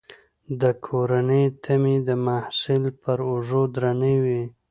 [0.61, 4.41] د کورنۍ تمې د محصل پر اوږو درنې وي.